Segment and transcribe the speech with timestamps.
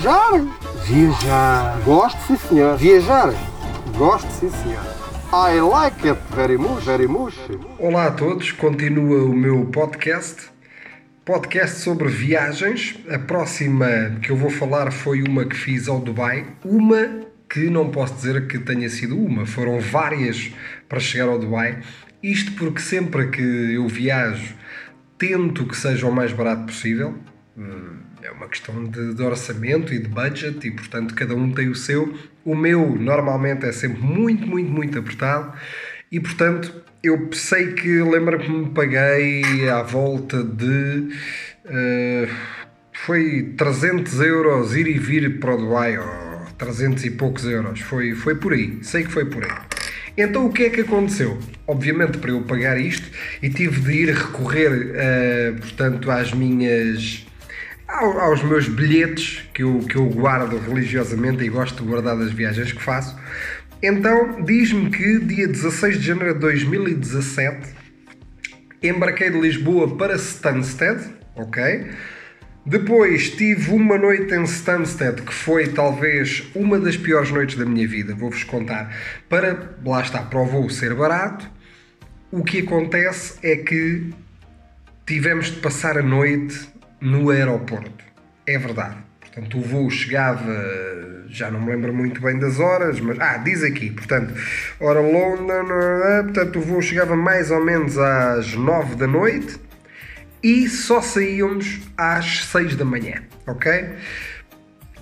[0.00, 0.40] Viajar?
[0.86, 1.80] Viajar.
[1.84, 2.78] Gosto, sim, senhor.
[2.78, 3.34] Viajar?
[3.98, 4.82] Gosto, sim, senhor.
[5.30, 7.36] I like it very much, very much.
[7.78, 10.50] Olá a todos, continua o meu podcast.
[11.22, 12.98] Podcast sobre viagens.
[13.10, 16.46] A próxima que eu vou falar foi uma que fiz ao Dubai.
[16.64, 20.50] Uma que não posso dizer que tenha sido uma, foram várias
[20.88, 21.78] para chegar ao Dubai.
[22.22, 24.54] Isto porque sempre que eu viajo
[25.18, 27.18] tento que seja o mais barato possível.
[28.22, 31.74] É uma questão de, de, orçamento e de budget e, portanto, cada um tem o
[31.74, 32.14] seu.
[32.44, 35.54] O meu, normalmente, é sempre muito, muito, muito apertado
[36.12, 41.08] e, portanto, eu sei que lembro que me paguei à volta de.
[41.64, 42.28] Uh,
[42.92, 47.80] foi 300 euros ir e vir para o Dubai, ou 300 e poucos euros.
[47.80, 49.50] Foi, foi por aí, sei que foi por aí.
[50.14, 51.38] Então o que é que aconteceu?
[51.66, 53.08] Obviamente para eu pagar isto
[53.40, 57.29] e tive de ir recorrer, uh, portanto, às minhas
[57.98, 62.72] aos meus bilhetes que eu, que eu guardo religiosamente e gosto de guardar das viagens
[62.72, 63.16] que faço.
[63.82, 67.74] Então diz-me que dia 16 de janeiro de 2017
[68.82, 71.00] embarquei de Lisboa para Stansted,
[71.34, 71.86] ok?
[72.64, 77.88] Depois tive uma noite em Stansted que foi talvez uma das piores noites da minha
[77.88, 78.94] vida, vou-vos contar.
[79.28, 81.50] Para, lá está, para o voo ser barato,
[82.30, 84.10] o que acontece é que
[85.06, 86.68] tivemos de passar a noite
[87.00, 88.04] no aeroporto.
[88.46, 88.96] É verdade.
[89.20, 90.52] Portanto, o voo chegava,
[91.28, 93.18] já não me lembro muito bem das horas, mas.
[93.20, 94.34] Ah, diz aqui, portanto,
[94.80, 95.66] hora London,
[96.24, 99.60] portanto, o voo chegava mais ou menos às 9 da noite
[100.42, 103.90] e só saíamos às 6 da manhã, ok?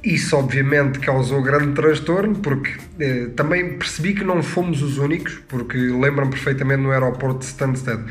[0.02, 5.76] Isso obviamente causou grande transtorno porque eh, também percebi que não fomos os únicos, porque
[5.76, 8.04] lembram perfeitamente no aeroporto de Stansted.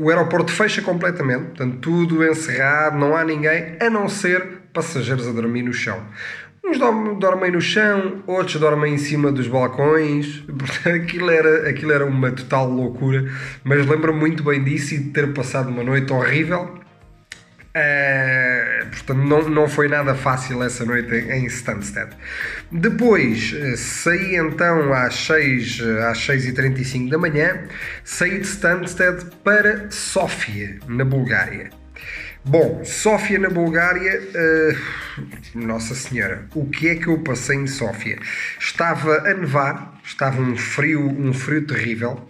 [0.00, 5.32] O aeroporto fecha completamente, portanto tudo encerrado, não há ninguém a não ser passageiros a
[5.32, 6.02] dormir no chão.
[6.64, 6.78] Uns
[7.18, 10.42] dormem no chão, outros dormem em cima dos balcões.
[10.86, 13.30] Aquilo era, aquilo era uma total loucura.
[13.62, 16.79] Mas lembro-me muito bem disso e de ter passado uma noite horrível.
[17.70, 22.08] Uh, portanto, não, não foi nada fácil essa noite em, Stansted.
[22.72, 27.62] Depois uh, saí então às 6, uh, às 6h35 da manhã,
[28.02, 31.70] saí de Stansted para Sófia, na Bulgária.
[32.44, 38.18] Bom, Sófia na Bulgária, uh, Nossa Senhora, o que é que eu passei em Sófia?
[38.58, 42.26] Estava a nevar, estava um frio, um frio terrível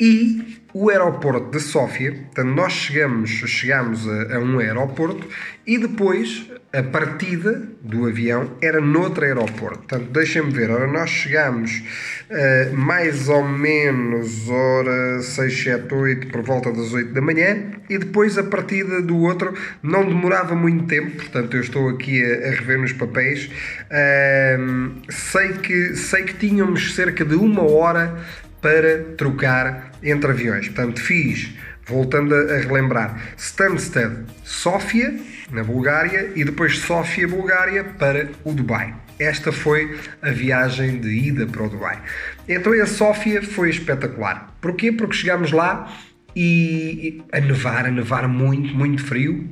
[0.00, 5.26] e o aeroporto de Sófia, portanto, nós chegamos, chegamos a, a, um aeroporto
[5.66, 9.80] e depois a partida do avião era noutro aeroporto.
[9.80, 11.82] Portanto, deixem-me ver, ora, nós chegamos
[12.30, 17.98] uh, mais ou menos hora 6, 7, 8, por volta das 8 da manhã e
[17.98, 22.50] depois a partida do outro não demorava muito tempo, portanto, eu estou aqui a, a
[22.52, 23.50] rever nos papéis.
[23.90, 28.18] Uh, sei, que, sei que tínhamos cerca de uma hora
[28.62, 30.68] para trocar entre aviões.
[30.68, 31.52] Portanto, fiz,
[31.84, 35.14] voltando a, relembrar, Stansted, Sófia,
[35.50, 38.94] na Bulgária, e depois Sófia, Bulgária, para o Dubai.
[39.18, 42.00] Esta foi a viagem de ida para o Dubai.
[42.48, 44.54] Então a Sófia foi espetacular.
[44.60, 44.90] Porquê?
[44.90, 45.92] Porque chegámos lá
[46.34, 49.50] e a nevar, a nevar muito, muito frio.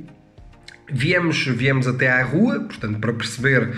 [0.89, 3.71] Viemos, viemos até à rua, portanto, para perceber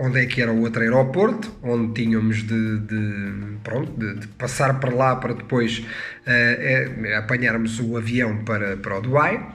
[0.00, 4.80] onde é que era o outro aeroporto, onde tínhamos de, de pronto, de, de, passar
[4.80, 5.84] para lá para depois uh,
[6.26, 9.46] é, apanharmos o avião para, para o Dubai.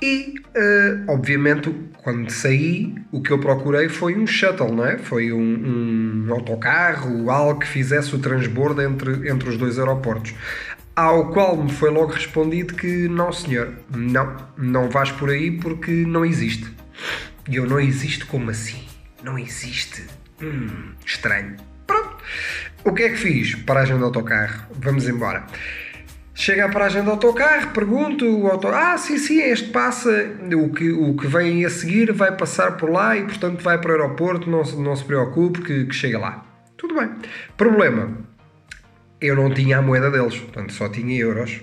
[0.00, 1.72] E, uh, obviamente,
[2.02, 4.98] quando saí, o que eu procurei foi um shuttle, não é?
[4.98, 10.34] Foi um, um autocarro, algo que fizesse o transbordo entre, entre os dois aeroportos.
[10.94, 15.90] Ao qual me foi logo respondido que não, senhor, não, não vais por aí porque
[15.90, 16.66] não existe.
[17.48, 18.91] E eu não existo como assim?
[19.22, 20.06] Não existe.
[20.40, 21.56] Hum, estranho.
[21.86, 22.16] Pronto.
[22.84, 23.54] O que é que fiz?
[23.54, 24.66] Paragem do autocarro.
[24.78, 25.46] Vamos embora.
[26.34, 28.66] Chega à paragem do autocarro, pergunto, o auto...
[28.68, 30.10] ah, sim, sim, este passa,
[30.56, 33.90] o que, o que vem a seguir vai passar por lá e, portanto, vai para
[33.90, 36.46] o aeroporto, não não se preocupe que, que chega lá.
[36.74, 37.10] Tudo bem.
[37.54, 38.16] Problema,
[39.20, 41.60] eu não tinha a moeda deles, portanto, só tinha euros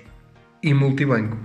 [0.61, 1.37] e multibanco.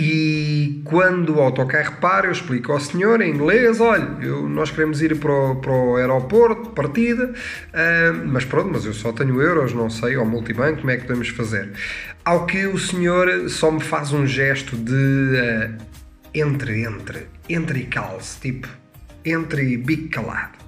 [0.00, 5.02] E quando o autocarro para, eu explico ao senhor em inglês: olha, eu, nós queremos
[5.02, 9.74] ir para o, para o aeroporto, partida, uh, mas pronto, mas eu só tenho euros,
[9.74, 11.72] não sei, ao multibanco, como é que podemos fazer?
[12.24, 15.82] Ao que o senhor só me faz um gesto de uh,
[16.32, 18.68] entre, entre, entre e calce, tipo,
[19.24, 20.58] entre e bico calado.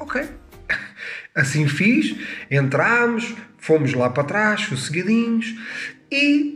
[0.00, 0.24] Ok.
[1.32, 2.16] Assim fiz,
[2.50, 5.54] entramos, fomos lá para trás, sossegadinhos,
[6.10, 6.55] e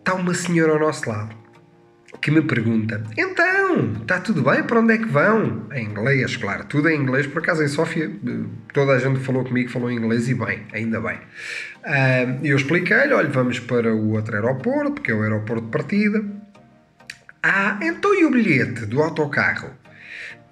[0.00, 1.34] está uma senhora ao nosso lado.
[2.20, 4.62] que me pergunta: Então, está tudo bem?
[4.62, 5.68] Para onde é que vão?
[5.72, 7.26] Em inglês, claro, tudo em inglês.
[7.26, 8.10] Por acaso em Sófia,
[8.74, 11.16] toda a gente falou comigo, falou inglês e bem, ainda bem.
[11.16, 16.24] Uh, eu expliquei-lhe: olha, vamos para o outro aeroporto, que é o aeroporto de partida.
[17.42, 19.70] Ah, então e o bilhete do autocarro?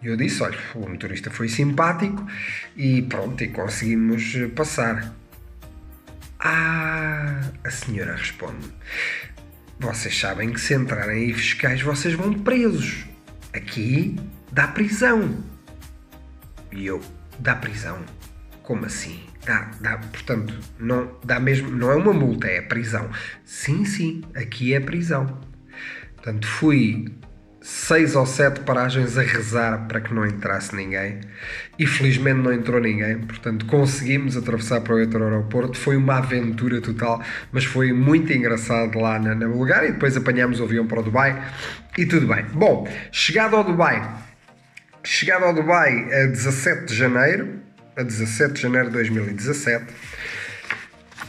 [0.02, 2.24] Eu disse: olha, o motorista foi simpático
[2.76, 5.12] e pronto, e conseguimos passar.
[6.38, 8.68] Ah, a senhora responde:
[9.78, 13.04] vocês sabem que se entrarem aí fiscais vocês vão presos.
[13.52, 14.16] Aqui
[14.52, 15.42] dá prisão.
[16.72, 17.00] E eu,
[17.38, 18.04] dá prisão?
[18.62, 19.20] Como assim?
[19.44, 23.08] Dá, dá, portanto, não, dá mesmo, não é uma multa, é prisão.
[23.44, 25.40] Sim, sim, aqui é prisão.
[26.16, 27.06] Portanto, fui
[27.60, 31.20] seis ou sete paragens a rezar para que não entrasse ninguém
[31.78, 35.76] e felizmente não entrou ninguém, portanto conseguimos atravessar para o outro aeroporto.
[35.76, 37.22] Foi uma aventura total,
[37.52, 41.02] mas foi muito engraçado lá na, na Bulgária e depois apanhámos o avião para o
[41.02, 41.42] Dubai
[41.96, 42.44] e tudo bem.
[42.52, 44.08] Bom, chegado ao Dubai,
[45.02, 47.60] chegado ao Dubai a 17 de janeiro,
[47.96, 49.84] a 17 de janeiro de 2017.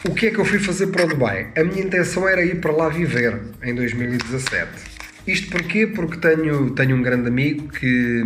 [0.07, 1.51] O que é que eu fui fazer para o Dubai?
[1.57, 4.88] A minha intenção era ir para lá viver em 2017
[5.31, 5.87] isto porquê?
[5.87, 8.23] Porque tenho, tenho um grande amigo que,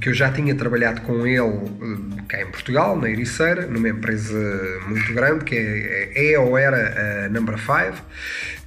[0.00, 4.38] que eu já tinha trabalhado com ele eh, cá em Portugal, na Ericeira, numa empresa
[4.86, 8.02] muito grande que é, é ou era a Number 5,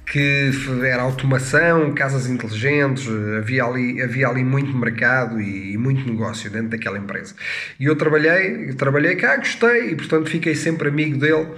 [0.06, 0.50] que
[0.84, 6.68] era automação, casas inteligentes, havia ali, havia ali muito mercado e, e, muito negócio dentro
[6.68, 7.34] daquela empresa.
[7.78, 11.48] E eu trabalhei, trabalhei cá, gostei e portanto fiquei sempre amigo dele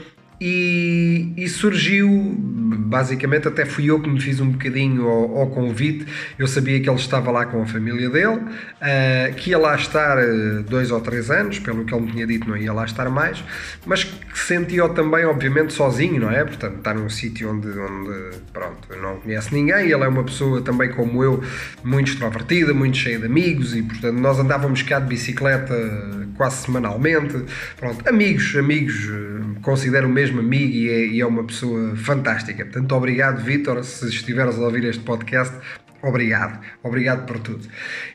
[0.41, 2.09] e, e, surgiu,
[2.39, 6.07] basicamente, até fui eu que me fiz um bocadinho ao, ao, convite.
[6.39, 10.17] Eu sabia que ele estava lá com a família dele, uh, que ia lá estar
[10.19, 13.09] uh, dois ou três anos, pelo que ele me tinha dito, não ia lá estar
[13.11, 13.43] mais,
[13.85, 16.45] mas que sentia-o também, obviamente, sozinho, não é?
[16.45, 19.91] Portanto, está num sítio onde, onde, pronto, não conhece ninguém.
[19.91, 21.43] Ele é uma pessoa também como eu,
[21.83, 25.75] muito extrovertida, muito cheia de amigos, e portanto, nós andávamos cá de bicicleta
[26.39, 27.45] quase semanalmente.
[27.77, 32.65] Pronto, amigos, amigos, eh, considero mesmo mesmo amigo e é, e é uma pessoa fantástica.
[32.65, 35.55] Portanto, obrigado, Vitor, se estiveres a ouvir este podcast,
[36.03, 37.67] obrigado, obrigado por tudo.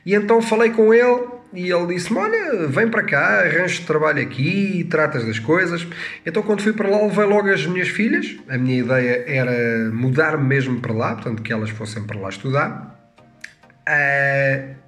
[0.06, 4.86] E então falei com ele e ele disse-me: Olha, vem para cá, arranjo trabalho aqui,
[4.90, 5.86] tratas das coisas.
[6.26, 8.36] Então, quando fui para lá, levei logo as minhas filhas.
[8.50, 13.00] A minha ideia era mudar-me mesmo para lá, portanto, que elas fossem para lá estudar.
[13.88, 14.83] Uh,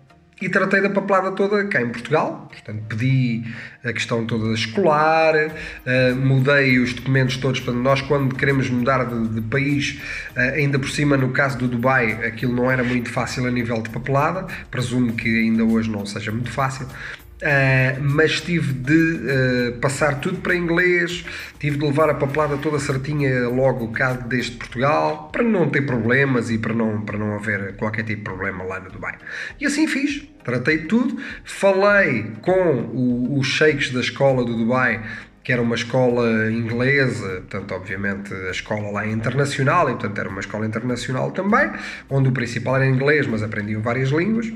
[0.46, 3.44] e tratei da papelada toda cá em Portugal, portanto pedi
[3.84, 9.28] a questão toda escolar, uh, mudei os documentos todos, portanto nós quando queremos mudar de,
[9.30, 10.00] de país,
[10.36, 13.82] uh, ainda por cima no caso do Dubai, aquilo não era muito fácil a nível
[13.82, 16.88] de papelada, presumo que ainda hoje não seja muito fácil,
[17.36, 21.26] Uh, mas tive de uh, passar tudo para inglês,
[21.60, 26.50] tive de levar a papelada toda certinha logo cá desde Portugal, para não ter problemas
[26.50, 29.18] e para não, para não haver qualquer tipo de problema lá no Dubai.
[29.60, 35.04] E assim fiz, tratei tudo, falei com os sheiks da escola do Dubai,
[35.44, 40.30] que era uma escola inglesa, portanto, obviamente, a escola lá é internacional, e portanto era
[40.30, 41.70] uma escola internacional também,
[42.10, 44.52] onde o principal era inglês, mas aprendiam várias línguas.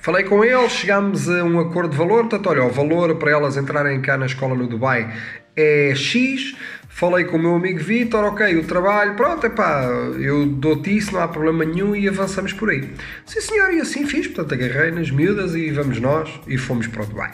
[0.00, 3.56] Falei com eles, chegámos a um acordo de valor, portanto, olha, o valor para elas
[3.56, 5.12] entrarem cá na escola no Dubai
[5.56, 6.56] é X.
[6.88, 9.84] Falei com o meu amigo Vitor, ok, o trabalho, pronto, é pá,
[10.18, 12.92] eu dou-te isso, não há problema nenhum e avançamos por aí.
[13.26, 17.02] Sim senhor, e assim fiz, portanto agarrei nas miúdas e vamos nós e fomos para
[17.02, 17.30] o Dubai.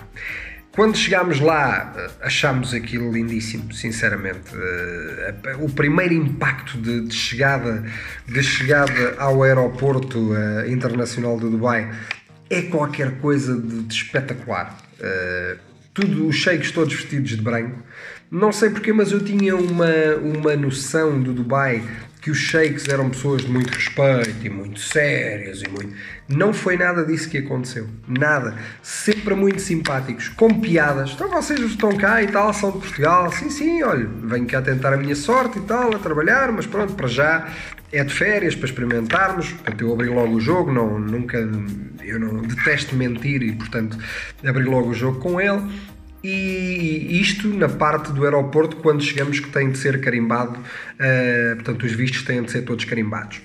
[0.74, 4.50] Quando chegámos lá, achámos aquilo lindíssimo, sinceramente.
[4.52, 7.84] Eh, o primeiro impacto de, de chegada,
[8.26, 11.88] de chegada ao aeroporto eh, internacional do Dubai
[12.54, 14.78] é qualquer coisa de, de espetacular.
[14.98, 15.58] Uh,
[15.92, 17.78] tudo, os sheiks todos vestidos de branco.
[18.30, 21.82] Não sei porquê, mas eu tinha uma, uma noção do Dubai
[22.24, 25.94] que os sheiks eram pessoas de muito respeito e muito sérias e muito.
[26.26, 27.86] Não foi nada disso que aconteceu.
[28.08, 28.56] Nada.
[28.82, 31.10] Sempre muito simpáticos, com piadas.
[31.10, 33.30] Então vocês estão cá e tal, são de Portugal.
[33.30, 36.94] Sim, sim, olha, venho cá tentar a minha sorte e tal, a trabalhar, mas pronto,
[36.94, 37.46] para já
[37.94, 39.48] é de férias para experimentarmos.
[39.52, 41.38] Portanto, eu abri logo o jogo, não, nunca,
[42.02, 43.96] eu não detesto mentir e, portanto,
[44.44, 45.62] abri logo o jogo com ele.
[46.22, 51.84] E isto na parte do aeroporto, quando chegamos, que tem de ser carimbado, uh, portanto,
[51.84, 53.42] os vistos têm de ser todos carimbados.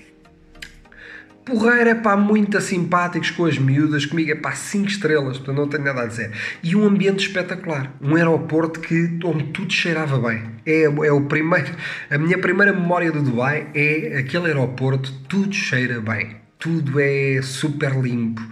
[1.50, 5.68] Porreira, é pá, muito simpáticos com as miúdas, comigo é pá, 5 estrelas, portanto não
[5.68, 6.30] tenho nada a dizer.
[6.62, 10.44] E um ambiente espetacular, um aeroporto que, onde tudo cheirava bem.
[10.64, 11.74] É, é o primeiro,
[12.08, 18.00] a minha primeira memória do Dubai é aquele aeroporto, tudo cheira bem, tudo é super
[18.00, 18.42] limpo.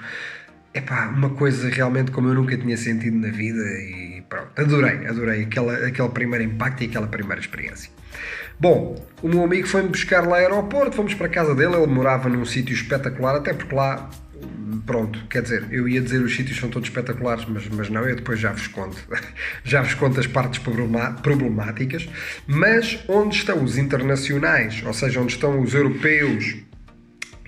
[0.75, 5.07] É pá, uma coisa realmente como eu nunca tinha sentido na vida e pronto, adorei,
[5.07, 7.93] adorei aquele, aquele primeiro impacto e aquela primeira experiência.
[8.61, 11.87] Bom, o meu amigo foi-me buscar lá ao aeroporto, fomos para a casa dele, ele
[11.87, 14.11] morava num sítio espetacular, até porque lá
[14.85, 18.17] pronto, quer dizer, eu ia dizer os sítios são todos espetaculares, mas, mas não, eu
[18.17, 18.97] depois já vos conto,
[19.63, 20.61] já vos conto as partes
[21.23, 22.09] problemáticas,
[22.47, 26.57] mas onde estão os internacionais, ou seja, onde estão os europeus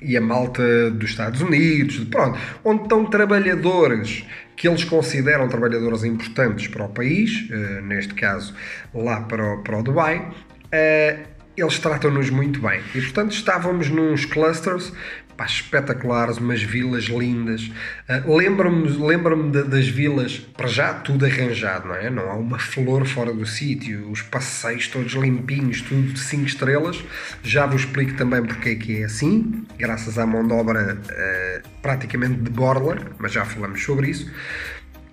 [0.03, 4.25] e a malta dos Estados Unidos, pronto, onde estão trabalhadores
[4.57, 8.55] que eles consideram trabalhadores importantes para o país, uh, neste caso
[8.95, 10.31] lá para o, para o Dubai,
[10.73, 12.81] uh, eles tratam-nos muito bem.
[12.95, 14.93] E portanto estávamos nos clusters
[15.41, 17.71] pá, espetaculares, umas vilas lindas.
[18.09, 22.11] Uh, lembro-me lembro das vilas, para já tudo arranjado, não é?
[22.11, 27.03] Não há uma flor fora do sítio, os passeios todos limpinhos, tudo de 5 estrelas.
[27.43, 31.69] Já vos explico também porque é que é assim, graças à mão de obra uh,
[31.81, 34.31] praticamente de borla, mas já falamos sobre isso.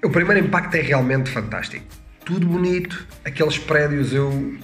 [0.04, 1.86] O primeiro impacto é realmente fantástico.
[2.26, 4.58] Tudo bonito, aqueles prédios eu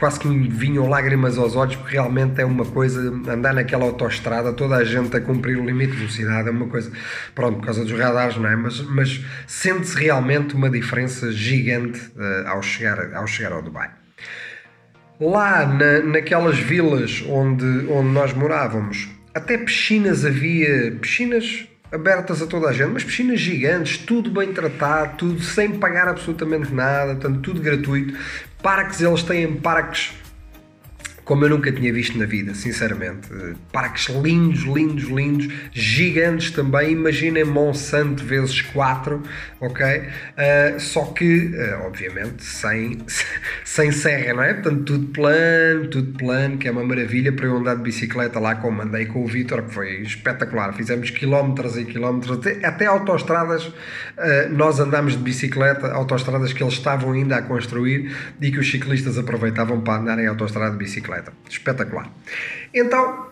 [0.00, 4.50] quase que me vinham lágrimas aos olhos, porque realmente é uma coisa, andar naquela autoestrada,
[4.50, 6.90] toda a gente a cumprir o limite de velocidade, é uma coisa,
[7.34, 8.56] pronto, por causa dos radares, não é?
[8.56, 13.90] Mas, mas sente-se realmente uma diferença gigante uh, ao, chegar, ao chegar ao Dubai.
[15.20, 22.68] Lá na, naquelas vilas onde, onde nós morávamos, até piscinas havia, piscinas abertas a toda
[22.68, 27.60] a gente, mas piscinas gigantes, tudo bem tratado, tudo sem pagar absolutamente nada, portanto, tudo
[27.60, 28.14] gratuito.
[28.62, 30.12] Parques, eles têm parques
[31.30, 33.28] como eu nunca tinha visto na vida, sinceramente.
[33.72, 36.90] Parques lindos, lindos, lindos, gigantes também.
[36.90, 39.22] Imaginem Monsanto vezes 4,
[39.60, 39.86] ok?
[39.86, 42.98] Uh, só que, uh, obviamente, sem,
[43.64, 44.54] sem serra, não é?
[44.54, 48.56] Portanto, tudo plano, tudo plano, que é uma maravilha para eu andar de bicicleta lá
[48.56, 50.74] como andei com o Vitor, que foi espetacular.
[50.74, 53.74] Fizemos quilómetros e quilómetros, até, até autoestradas, uh,
[54.50, 59.16] nós andámos de bicicleta, autoestradas que eles estavam ainda a construir e que os ciclistas
[59.16, 62.10] aproveitavam para andar em autoestrada de bicicleta Espetacular.
[62.72, 63.28] Então,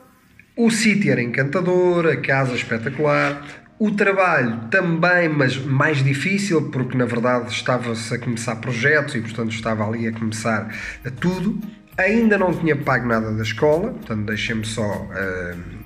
[0.57, 3.47] o sítio era encantador, a casa espetacular,
[3.78, 9.52] o trabalho também, mas mais difícil, porque na verdade estava-se a começar projetos e, portanto,
[9.52, 10.75] estava ali a começar
[11.21, 11.61] tudo.
[11.97, 15.77] Ainda não tinha pago nada da escola, portanto, deixem-me só uh,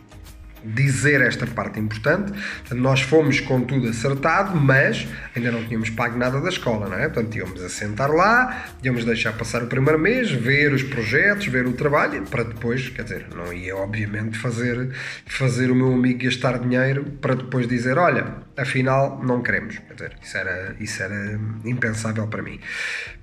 [0.64, 2.32] dizer esta parte importante.
[2.32, 6.96] Portanto, nós fomos com tudo acertado, mas ainda não tínhamos pago nada da escola, não
[6.96, 7.08] é?
[7.08, 11.66] Portanto, íamos a sentar lá, íamos deixar passar o primeiro mês, ver os projetos, ver
[11.66, 14.90] o trabalho, para depois, quer dizer, não ia obviamente fazer,
[15.26, 19.78] fazer o meu amigo gastar dinheiro para depois dizer, olha, afinal não queremos.
[19.78, 22.60] Quer dizer, isso era, isso era impensável para mim.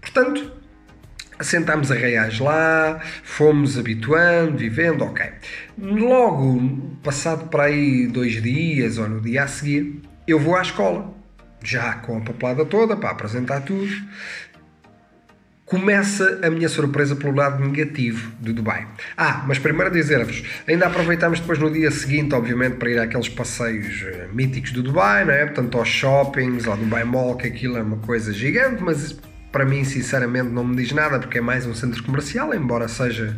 [0.01, 0.51] Portanto,
[1.39, 5.25] assentámos a reais lá, fomos habituando, vivendo, ok.
[5.77, 11.13] Logo, passado para aí dois dias ou no dia a seguir, eu vou à escola,
[11.63, 13.89] já com a papelada toda para apresentar tudo.
[15.65, 18.88] Começa a minha surpresa pelo lado negativo de Dubai.
[19.15, 24.01] Ah, mas primeiro dizer-vos, ainda aproveitámos depois no dia seguinte, obviamente, para ir àqueles passeios
[24.01, 25.46] eh, míticos do Dubai, não é?
[25.46, 29.15] Portanto, aos shoppings, ao Dubai Mall, que aquilo é uma coisa gigante, mas
[29.51, 33.36] para mim, sinceramente, não me diz nada porque é mais um centro comercial, embora seja,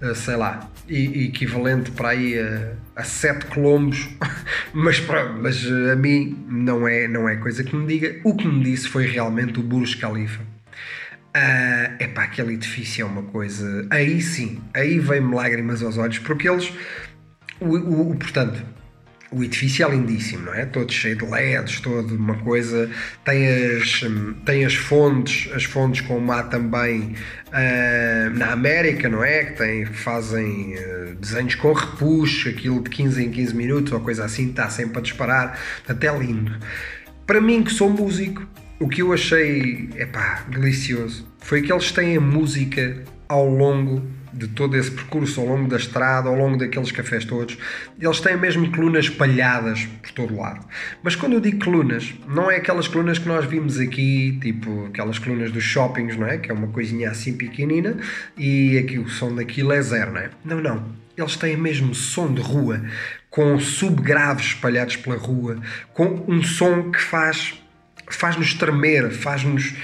[0.00, 4.08] eh, sei lá, equivalente para aí a, a 7 quilombos,
[4.74, 8.20] mas pronto, mas eh, a mim não é, não é coisa que me diga.
[8.24, 10.42] O que me disse foi realmente o Burj Khalifa.
[11.34, 13.86] Uh, epá, aquele edifício é uma coisa.
[13.88, 16.70] Aí sim, aí vem-me lágrimas aos olhos, porque eles.
[17.58, 18.62] O, o, o portanto,
[19.32, 20.66] o edifício é lindíssimo, não é?
[20.66, 22.90] Todo cheio de LEDs, todo uma coisa.
[23.24, 24.00] Tem as,
[24.44, 27.14] tem as fontes, as fontes como há também
[27.48, 29.44] uh, na América, não é?
[29.44, 34.24] Que tem, fazem uh, desenhos com repuxo, aquilo de 15 em 15 minutos ou coisa
[34.24, 35.58] assim, está sempre a disparar.
[35.88, 36.54] Até lindo.
[37.26, 38.46] Para mim, que sou músico,
[38.78, 44.48] o que eu achei, epá, delicioso, foi que eles têm a música ao longo de
[44.48, 47.58] todo esse percurso ao longo da estrada, ao longo daqueles cafés todos,
[48.00, 50.66] eles têm mesmo colunas espalhadas por todo lado.
[51.02, 55.18] Mas quando eu digo colunas, não é aquelas colunas que nós vimos aqui, tipo aquelas
[55.18, 56.38] colunas dos shoppings, não é?
[56.38, 57.96] Que é uma coisinha assim pequenina
[58.36, 60.30] e aqui o som daquilo é zero, não é?
[60.44, 61.02] Não, não.
[61.16, 62.82] Eles têm mesmo som de rua,
[63.28, 65.60] com subgraves espalhados pela rua,
[65.92, 67.54] com um som que faz
[68.08, 69.74] faz-nos tremer, faz-nos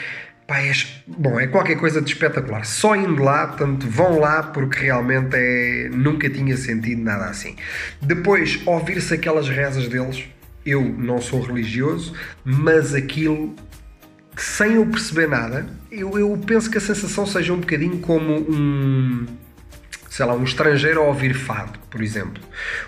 [0.49, 0.73] Pá, é,
[1.07, 2.65] bom, é qualquer coisa de espetacular.
[2.65, 7.55] Só indo lá, portanto, vão lá porque realmente é, nunca tinha sentido nada assim.
[8.01, 10.25] Depois, ouvir-se aquelas rezas deles,
[10.65, 13.55] eu não sou religioso, mas aquilo,
[14.39, 19.27] sem eu perceber nada, eu, eu penso que a sensação seja um bocadinho como um
[20.09, 22.43] sei lá, um estrangeiro a ouvir fado, por exemplo.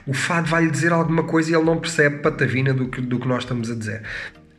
[0.06, 3.28] O fado vai-lhe dizer alguma coisa e ele não percebe patavina do que, do que
[3.28, 4.02] nós estamos a dizer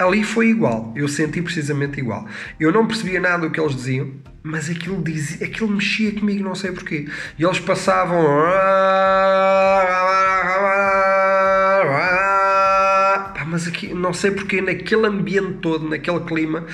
[0.01, 2.27] Ali foi igual, eu senti precisamente igual.
[2.60, 6.55] Eu não percebia nada do que eles diziam, mas aquilo, dizia, aquilo mexia comigo, não
[6.55, 7.08] sei porquê.
[7.38, 8.25] E eles passavam.
[13.51, 16.65] mas aqui, não sei porquê, naquele ambiente todo, naquele clima,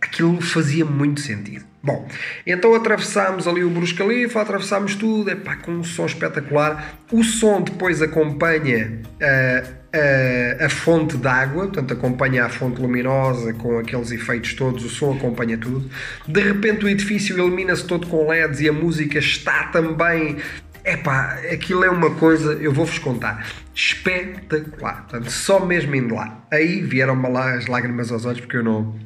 [0.00, 1.64] aquilo fazia muito sentido.
[1.82, 2.06] Bom,
[2.46, 6.96] então atravessámos ali o Burj Khalifa, atravessámos tudo, é pá, com um som espetacular.
[7.10, 13.78] O som depois acompanha uh, uh, a fonte d'água, portanto acompanha a fonte luminosa com
[13.78, 15.90] aqueles efeitos todos, o som acompanha tudo.
[16.26, 20.38] De repente o edifício ilumina-se todo com LEDs e a música está também
[20.82, 25.02] Epá, aquilo é uma coisa, eu vou-vos contar, espetacular.
[25.02, 26.42] Portanto, só mesmo indo lá.
[26.50, 28.98] Aí vieram-me lá as lágrimas aos olhos, porque eu não,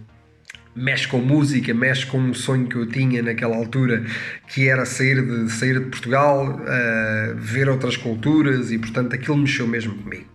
[0.75, 4.05] mexe com música, mexe com um sonho que eu tinha naquela altura,
[4.49, 9.67] que era sair de, sair de Portugal, uh, ver outras culturas e, portanto, aquilo mexeu
[9.67, 10.27] mesmo comigo.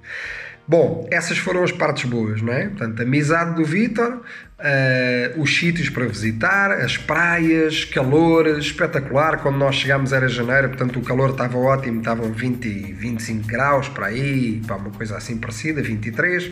[0.69, 2.67] Bom, essas foram as partes boas, não é?
[2.67, 9.41] Portanto, a amizade do Vitor, uh, os sítios para visitar, as praias, calor espetacular.
[9.41, 14.05] Quando nós chegámos era janeiro, portanto o calor estava ótimo, estavam 20, 25 graus para
[14.05, 16.51] aí, para uma coisa assim parecida, 23,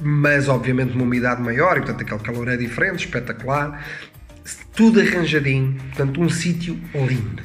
[0.00, 3.84] mas obviamente uma umidade maior e portanto aquele calor é diferente, espetacular.
[4.74, 7.42] Tudo arranjadinho, portanto um sítio lindo.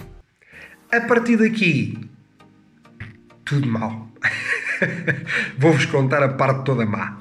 [0.89, 2.09] A partir daqui,
[3.43, 4.09] tudo mal.
[5.57, 7.17] Vou-vos contar a parte toda má.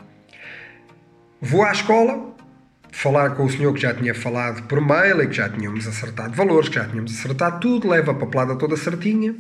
[1.41, 2.35] Vou à escola,
[2.91, 6.35] falar com o senhor que já tinha falado por mail e que já tínhamos acertado
[6.35, 9.35] valores, que já tínhamos acertado tudo, leva a papelada toda certinha.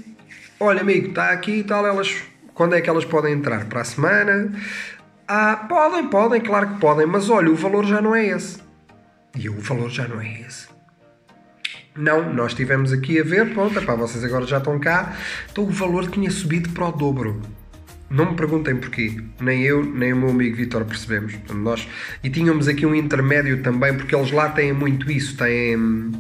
[0.61, 2.14] Olha, amigo, está aqui e tal, elas.
[2.52, 3.64] Quando é que elas podem entrar?
[3.64, 4.52] Para a semana?
[5.26, 8.59] Ah, podem, podem, claro que podem, mas olha, o valor já não é esse.
[9.37, 10.68] E o valor já não é esse.
[11.97, 15.16] Não, nós estivemos aqui a ver, pronto, para vocês agora já estão cá,
[15.50, 17.40] então o valor tinha subido para o dobro.
[18.14, 21.35] Não me perguntem porquê, nem eu, nem o meu amigo Vitor percebemos.
[21.52, 21.88] Nós,
[22.23, 26.12] e tínhamos aqui um intermédio também, porque eles lá têm muito isso, têm,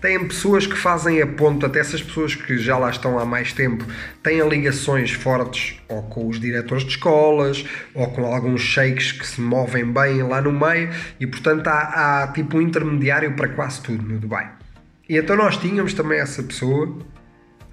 [0.00, 3.52] têm pessoas que fazem a ponta, até essas pessoas que já lá estão há mais
[3.52, 3.84] tempo,
[4.24, 9.40] têm ligações fortes ou com os diretores de escolas, ou com alguns sheiks que se
[9.40, 14.02] movem bem lá no meio, e portanto há, há tipo um intermediário para quase tudo
[14.02, 14.50] no Dubai.
[15.08, 16.98] E então nós tínhamos também essa pessoa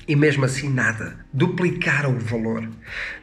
[0.08, 1.16] e mesmo assim nada.
[1.32, 2.68] Duplicaram o valor.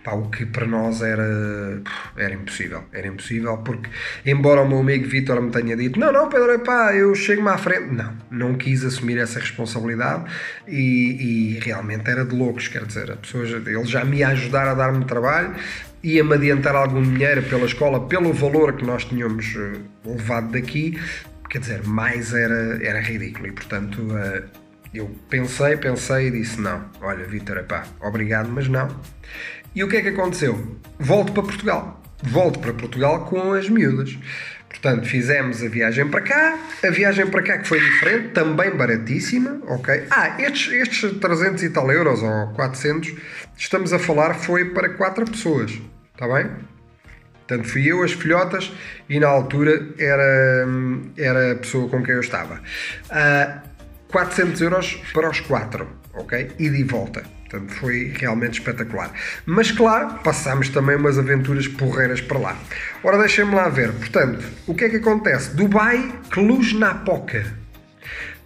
[0.03, 1.83] Pá, o que para nós era,
[2.17, 2.85] era impossível.
[2.93, 3.91] Era impossível porque,
[4.25, 7.59] embora o meu amigo Vitor me tenha dito não, não Pedro, pá, eu chego-me à
[7.59, 7.93] frente.
[7.93, 10.25] Não, não quis assumir essa responsabilidade
[10.67, 14.69] e, e realmente era de loucos, quer dizer, a pessoa, ele já me ia ajudar
[14.69, 15.55] a dar-me trabalho,
[16.03, 20.99] ia-me adiantar algum dinheiro pela escola, pelo valor que nós tínhamos eh, levado daqui,
[21.49, 24.43] quer dizer, mais era, era ridículo e portanto eh,
[24.93, 28.89] eu pensei, pensei e disse: não, olha, Vitor, pá, obrigado, mas não.
[29.75, 30.77] E o que é que aconteceu?
[30.99, 32.03] Volto para Portugal.
[32.23, 34.19] Volto para Portugal com as miúdas.
[34.69, 36.59] Portanto, fizemos a viagem para cá.
[36.85, 40.05] A viagem para cá que foi diferente, também baratíssima, ok?
[40.11, 43.15] Ah, estes, estes 300 e tal euros ou 400,
[43.57, 45.73] estamos a falar, foi para 4 pessoas,
[46.15, 46.51] está bem?
[47.47, 48.73] Portanto, fui eu, as filhotas,
[49.09, 50.67] e na altura era,
[51.19, 52.61] era a pessoa com quem eu estava.
[53.11, 53.70] Uh,
[54.11, 56.53] 400 euros para os quatro, ok?
[56.59, 57.23] E volta.
[57.51, 59.13] Portanto, foi realmente espetacular.
[59.45, 62.57] Mas, claro, passámos também umas aventuras porreiras para lá.
[63.03, 63.93] Ora, deixem-me lá ver.
[63.93, 65.57] Portanto, o que é que acontece?
[65.57, 67.45] Dubai, Cluj-Napoca.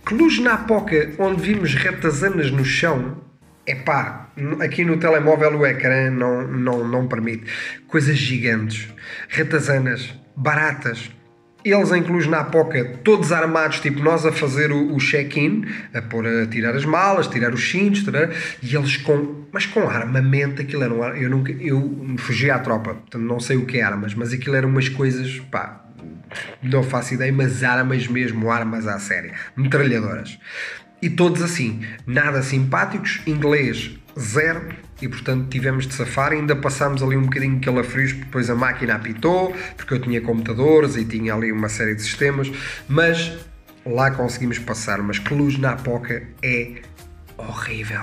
[0.06, 3.22] Cluj-Napoca, onde vimos ratazanas no chão,
[3.66, 4.28] é pá,
[4.60, 7.44] aqui no telemóvel o ecrã não, não, não permite.
[7.86, 8.88] Coisas gigantes,
[9.28, 11.10] ratazanas, baratas,
[11.64, 16.26] eles em na Apoca, todos armados, tipo nós a fazer o, o check-in, a pôr
[16.26, 18.30] a tirar as malas, tirar os cintos, tirar,
[18.62, 22.94] e eles com, mas com armamento, aquilo era um, eu nunca, eu fugi à tropa,
[22.94, 25.84] portanto não sei o que é armas, mas aquilo eram umas coisas, pá,
[26.62, 30.38] não faço ideia, mas armas mesmo, armas à série, metralhadoras.
[31.00, 34.68] E todos assim, nada simpáticos, inglês zero,
[35.00, 36.32] e portanto tivemos de safar.
[36.32, 40.20] Ainda passámos ali um bocadinho de calafrios, porque depois a máquina apitou, porque eu tinha
[40.20, 42.50] computadores e tinha ali uma série de sistemas,
[42.88, 43.32] mas
[43.84, 45.02] lá conseguimos passar.
[45.02, 46.82] Mas Cluj na Apoca é
[47.36, 48.02] horrível.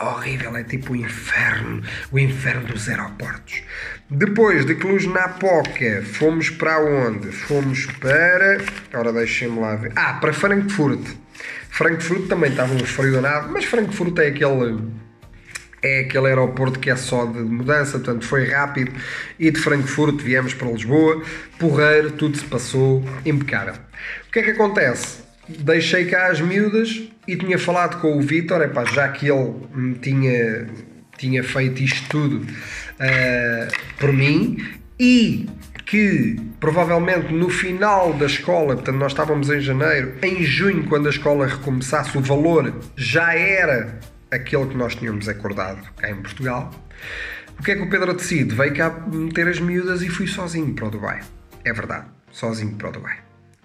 [0.00, 3.62] Horrível, é tipo o inferno, o inferno dos aeroportos.
[4.08, 7.32] Depois de Cluj na Apoca, fomos para onde?
[7.32, 8.58] Fomos para.
[8.94, 9.92] Ora, deixem-me lá ver.
[9.96, 11.04] Ah, para Frankfurt.
[11.68, 14.78] Frankfurt também estava um frio danado, mas Frankfurt é aquele
[15.82, 18.92] é aquele aeroporto que é só de mudança, portanto foi rápido.
[19.38, 21.22] E de Frankfurt viemos para Lisboa,
[21.58, 23.74] porreiro, tudo se passou impecável.
[24.28, 25.22] O que é que acontece?
[25.48, 28.60] Deixei cá as miúdas e tinha falado com o Vitor,
[28.92, 29.54] já que ele
[30.02, 30.66] tinha,
[31.16, 34.58] tinha feito isto tudo uh, por mim
[35.00, 35.48] e
[35.86, 41.10] que provavelmente no final da escola, portanto nós estávamos em janeiro, em junho, quando a
[41.10, 43.98] escola recomeçasse, o valor já era
[44.30, 46.70] aquele que nós tínhamos acordado cá em Portugal.
[47.58, 48.54] O que é que o Pedro decide?
[48.54, 51.20] Veio cá meter as miúdas e fui sozinho para o Dubai.
[51.64, 53.18] É verdade, sozinho para o Dubai.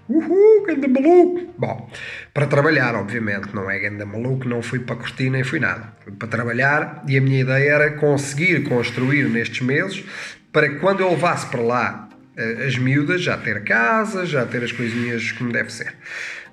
[0.09, 1.53] Uhul, ganda maluco!
[1.57, 1.89] Bom,
[2.33, 5.93] para trabalhar, obviamente, não é ganda maluco, não fui para curtir nem fui nada.
[6.03, 10.03] Fui para trabalhar e a minha ideia era conseguir construir nestes meses
[10.51, 14.63] para que quando eu levasse para lá eh, as miúdas, já ter casa, já ter
[14.63, 15.95] as coisinhas como deve ser.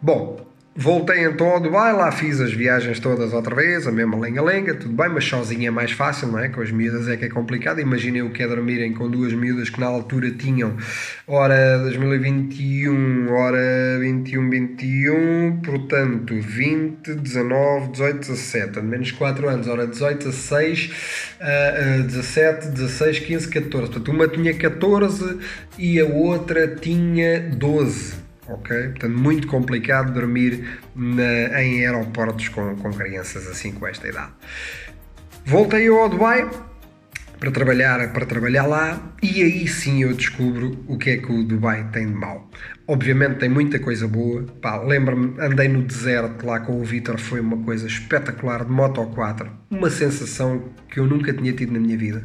[0.01, 0.50] Bom,
[0.83, 4.95] Voltei então ao Dubai, lá fiz as viagens todas outra vez, a mesma lenga-lenga, tudo
[4.95, 6.49] bem, mas sozinho é mais fácil, não é?
[6.49, 7.81] Com as miúdas é que é complicado.
[7.81, 10.75] Imaginem o que é dormirem com duas miúdas que na altura tinham
[11.27, 20.29] hora 2021, hora 21, 21, portanto 20, 19, 18, 17, menos 4 anos, hora 18,
[20.29, 20.93] 16,
[21.43, 23.91] uh, 17, 16, 15, 14.
[23.91, 25.41] Portanto, uma tinha 14
[25.79, 28.89] e a outra tinha 12 ok?
[28.89, 34.33] Portanto, muito complicado dormir na, em aeroportos com, com crianças assim com esta idade.
[35.45, 36.49] Voltei ao Dubai
[37.41, 41.43] para trabalhar, para trabalhar lá e aí sim eu descubro o que é que o
[41.43, 42.51] Dubai tem de mal.
[42.87, 44.45] Obviamente tem muita coisa boa.
[44.87, 49.51] Lembro-me, andei no deserto lá com o Vitor, foi uma coisa espetacular de Moto 4,
[49.71, 52.23] uma sensação que eu nunca tinha tido na minha vida.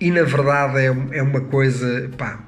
[0.00, 2.40] E na verdade é, é uma coisa, pá,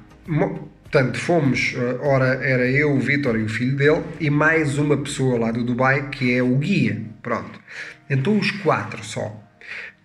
[0.93, 4.95] Portanto, fomos, eh, ora, era eu, o Vitor e o filho dele, e mais uma
[4.95, 7.01] pessoa lá do Dubai, que é o guia.
[7.19, 7.59] Pronto.
[8.07, 9.35] Então, os quatro só.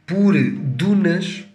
[0.06, 1.46] Por dunas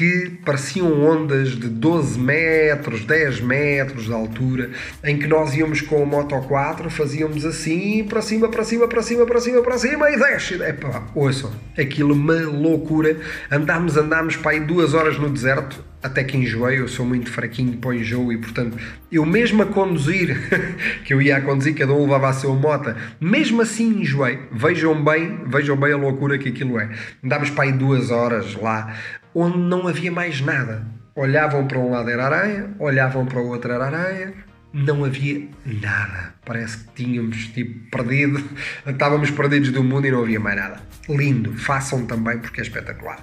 [0.00, 4.70] que pareciam ondas de 12 metros, 10 metros de altura,
[5.04, 9.02] em que nós íamos com a Moto 4, fazíamos assim, para cima, para cima, para
[9.02, 10.54] cima, para cima, para cima e desce.
[10.54, 13.14] Epá, ouçam, aquilo uma loucura.
[13.50, 17.76] Andámos, andámos para aí duas horas no deserto, até que enjoei, eu sou muito fraquinho
[17.76, 18.78] para o enjoo e portanto,
[19.12, 20.34] eu mesmo a conduzir,
[21.04, 24.38] que eu ia a conduzir, cada um levava a sua moto, mesmo assim enjoei.
[24.50, 26.88] Vejam bem, vejam bem a loucura que aquilo é.
[27.22, 28.96] Andámos para aí duas horas lá,
[29.34, 30.86] onde não havia mais nada.
[31.14, 34.34] Olhavam para um lado era areia, olhavam para o outro era areia,
[34.72, 36.34] não havia nada.
[36.44, 38.42] Parece que tínhamos tipo perdido,
[38.86, 40.80] estávamos perdidos do mundo e não havia mais nada.
[41.08, 43.18] Lindo, façam também porque é espetacular.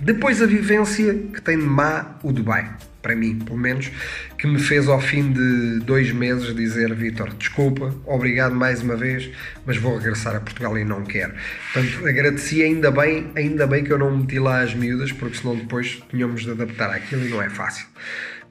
[0.00, 3.90] Depois a vivência que tem de má o Dubai, para mim, pelo menos,
[4.36, 9.30] que me fez ao fim de dois meses dizer Vitor, desculpa, obrigado mais uma vez,
[9.64, 11.34] mas vou regressar a Portugal e não quero.
[11.72, 15.56] Portanto, agradeci ainda bem, ainda bem que eu não meti lá as miúdas, porque senão
[15.56, 17.86] depois tínhamos de adaptar àquilo e não é fácil.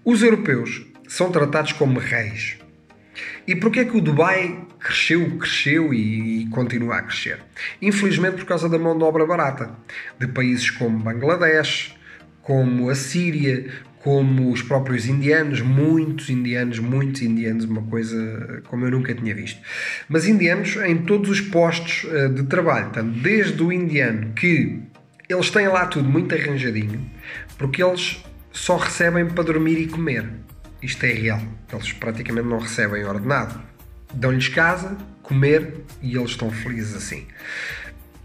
[0.04, 2.58] Os europeus são tratados como reis.
[3.48, 7.40] E porquê é que o Dubai cresceu, cresceu e, e, continua a crescer?
[7.82, 9.76] Infelizmente por causa da mão de obra barata
[10.20, 11.96] de países como Bangladesh,
[12.42, 13.70] como a Síria,
[14.04, 19.60] como os próprios indianos, muitos indianos, muitos indianos, uma coisa como eu nunca tinha visto.
[20.08, 24.80] Mas indianos em todos os postos eh, de trabalho, portanto, desde o indiano que
[25.28, 27.10] eles têm lá tudo muito arranjadinho,
[27.58, 30.26] porque eles só recebem para dormir e comer
[30.82, 31.42] isto é real.
[31.72, 33.62] Eles praticamente não recebem ordenado.
[34.14, 37.28] Dão-lhes casa, comer e eles estão felizes assim.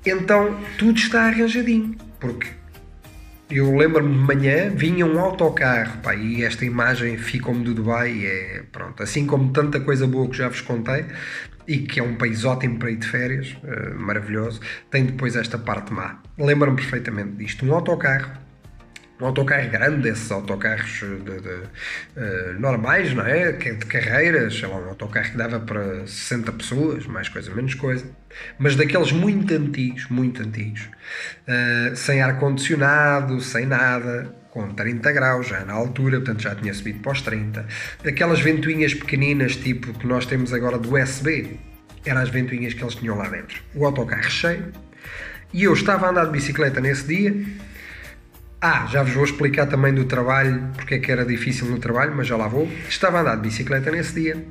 [0.04, 2.48] Então tudo está arranjadinho, porque
[3.56, 8.62] eu lembro-me de manhã, vinha um autocarro, pá, e esta imagem ficou-me do Dubai, é
[8.72, 11.04] pronto, assim como tanta coisa boa que já vos contei,
[11.66, 14.60] e que é um país ótimo para ir de férias, uh, maravilhoso,
[14.90, 16.20] tem depois esta parte má.
[16.38, 18.41] Lembro-me perfeitamente disto, um autocarro
[19.22, 23.52] um autocarro grande, esses autocarros de, de, uh, normais, não é?
[23.52, 28.04] De carreiras, sei lá, um autocarro que dava para 60 pessoas, mais coisa, menos coisa,
[28.58, 30.88] mas daqueles muito antigos, muito antigos,
[31.46, 36.98] uh, sem ar-condicionado, sem nada, com 30 graus já na altura, portanto já tinha subido
[36.98, 37.64] para os 30.
[38.04, 41.60] Aquelas ventoinhas pequeninas, tipo que nós temos agora do USB,
[42.04, 43.62] eram as ventoinhas que eles tinham lá dentro.
[43.72, 44.72] O autocarro cheio.
[45.52, 47.34] E eu estava a andar de bicicleta nesse dia
[48.64, 52.14] ah, já vos vou explicar também do trabalho, porque é que era difícil no trabalho,
[52.16, 52.70] mas já lá vou.
[52.88, 54.46] Estava a andar de bicicleta nesse dia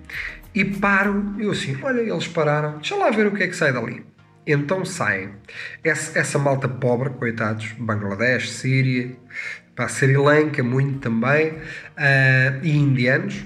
[0.53, 3.71] e paro, eu assim, olha, eles pararam, deixa lá ver o que é que sai
[3.71, 4.05] dali.
[4.45, 5.29] Então saem.
[5.81, 9.15] Essa, essa malta pobre, coitados, Bangladesh, Síria,
[9.77, 13.45] pá, Sri Lanka, muito também, uh, e indianos,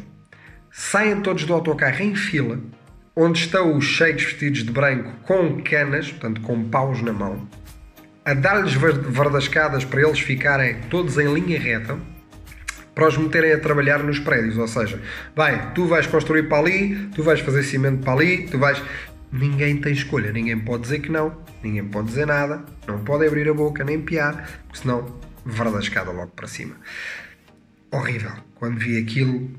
[0.72, 2.60] saem todos do autocarro em fila,
[3.16, 7.48] onde estão os cheios vestidos de branco com canas, portanto com paus na mão,
[8.26, 11.98] a dar-lhes verdascadas para eles ficarem todos em linha reta,
[12.96, 14.58] para os meterem a trabalhar nos prédios.
[14.58, 15.00] Ou seja,
[15.36, 18.82] vai, tu vais construir para ali, tu vais fazer cimento para ali, tu vais.
[19.32, 23.50] Ninguém tem escolha, ninguém pode dizer que não, ninguém pode dizer nada, não pode abrir
[23.50, 25.06] a boca nem piar, porque senão
[25.46, 26.76] verdascada logo para cima.
[27.92, 28.32] horrível.
[28.56, 29.52] Quando vi aquilo,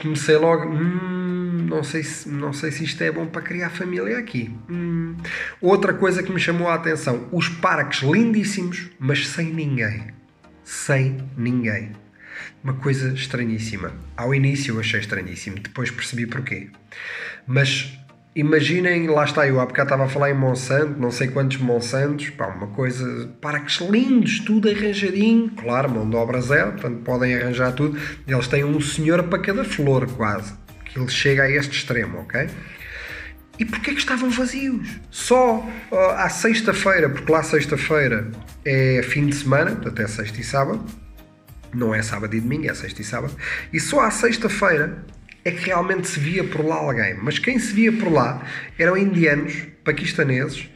[0.00, 0.68] comecei logo.
[0.68, 1.25] Hum,
[1.66, 4.54] não, sei se, não sei se isto é bom para criar família aqui.
[4.70, 5.16] Hum.
[5.60, 10.08] Outra coisa que me chamou a atenção: os parques lindíssimos, mas sem ninguém.
[10.64, 11.92] Sem ninguém.
[12.62, 13.92] Uma coisa estranhíssima.
[14.16, 16.68] Ao início eu achei estranhíssimo, depois percebi porquê.
[17.46, 17.98] Mas
[18.34, 22.28] imaginem, lá está eu, há bocado estava a falar em Monsanto, não sei quantos Monsantos,
[22.30, 27.72] pá, uma coisa, parques lindos, tudo arranjadinho, claro, mão de obra zero, portanto podem arranjar
[27.72, 27.98] tudo.
[28.28, 30.52] Eles têm um senhor para cada flor, quase,
[31.00, 32.48] ele chega a este extremo, ok?
[33.58, 34.88] E porquê que estavam vazios?
[35.10, 38.30] Só uh, à sexta-feira, porque lá sexta-feira
[38.64, 40.84] é fim de semana, até sexta e sábado,
[41.72, 43.34] não é sábado e domingo, é sexta e sábado,
[43.72, 45.04] e só à sexta-feira
[45.44, 47.14] é que realmente se via por lá alguém.
[47.22, 48.44] Mas quem se via por lá
[48.78, 49.54] eram indianos,
[49.84, 50.68] paquistaneses,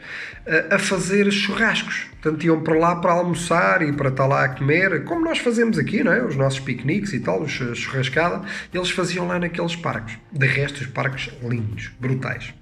[0.70, 2.06] a fazer churrascos.
[2.20, 5.78] Portanto, iam para lá para almoçar e para estar lá a comer, como nós fazemos
[5.78, 6.22] aqui, não é?
[6.22, 10.18] Os nossos piqueniques e tal, os churrascada, eles faziam lá naqueles parques.
[10.32, 12.52] De resto, os parques lindos, brutais.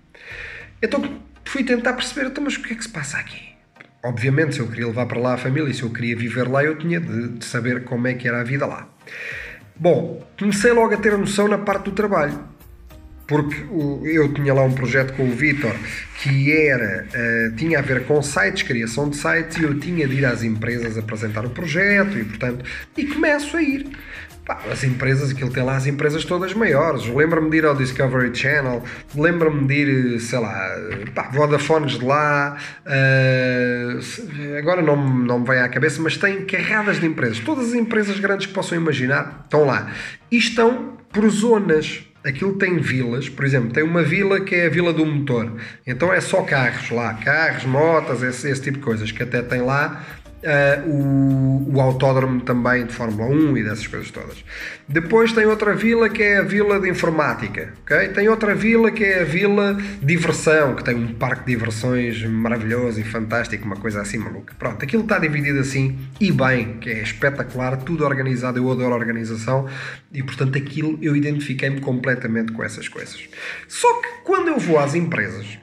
[0.80, 3.48] Então, fui tentar perceber, então, mas o que é que se passa aqui?
[4.04, 6.78] Obviamente, se eu queria levar para lá a família, se eu queria viver lá, eu
[6.78, 8.88] tinha de, de saber como é que era a vida lá.
[9.74, 12.38] Bom, comecei logo a ter noção na parte do trabalho,
[13.28, 13.62] porque
[14.04, 15.74] eu tinha lá um projeto com o Vitor
[16.22, 20.16] que era, uh, tinha a ver com sites, criação de sites, e eu tinha de
[20.16, 22.64] ir às empresas apresentar o projeto, e portanto,
[22.96, 23.86] e começo a ir.
[24.72, 27.06] As empresas, aquilo tem lá as empresas todas maiores.
[27.06, 28.82] Lembro-me de ir ao Discovery Channel,
[29.14, 30.74] lembro-me de ir, sei lá,
[31.14, 32.56] pá, Vodafones de lá.
[32.86, 37.40] Uh, agora não, não me vem à cabeça, mas tem carradas de empresas.
[37.40, 39.92] Todas as empresas grandes que possam imaginar estão lá.
[40.30, 42.07] E estão por zonas.
[42.24, 45.52] Aquilo tem vilas, por exemplo, tem uma vila que é a Vila do Motor.
[45.86, 49.62] Então é só carros lá, carros, motas, esse, esse tipo de coisas, que até tem
[49.62, 50.04] lá
[50.38, 54.44] Uh, o, o, autódromo também de Fórmula 1 e dessas coisas todas.
[54.88, 58.10] Depois tem outra vila que é a Vila de Informática, ok?
[58.10, 63.00] Tem outra vila que é a Vila Diversão, que tem um parque de diversões maravilhoso
[63.00, 64.54] e fantástico, uma coisa assim maluca.
[64.56, 69.66] Pronto, aquilo está dividido assim e bem, que é espetacular, tudo organizado, eu adoro organização
[70.12, 73.28] e portanto aquilo eu identifiquei-me completamente com essas coisas.
[73.66, 75.58] Só que quando eu vou às empresas,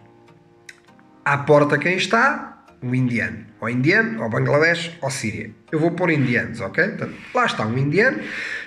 [1.24, 2.55] à porta quem está
[2.86, 3.40] um indiano.
[3.60, 5.52] Ou indiano, ou Bangladesh, ou Síria.
[5.72, 6.84] Eu vou pôr indianos, ok?
[6.90, 8.20] Portanto, lá está um indiano,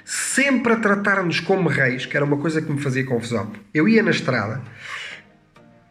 [0.04, 3.52] sempre a tratar-nos como reis, que era uma coisa que me fazia confusão.
[3.72, 4.60] Eu ia na estrada,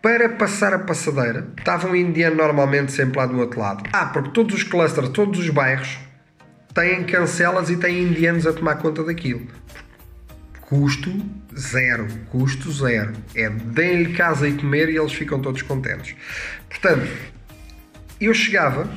[0.01, 3.83] para passar a passadeira, estava um indiano normalmente sempre lá do outro lado.
[3.93, 5.97] Ah, porque todos os clusters, todos os bairros
[6.73, 9.47] têm cancelas e têm indianos a tomar conta daquilo.
[10.61, 11.11] Custo
[11.57, 13.13] zero, custo zero.
[13.33, 16.15] É deem-lhe casa e comer e eles ficam todos contentes.
[16.69, 17.07] Portanto,
[18.19, 18.89] eu chegava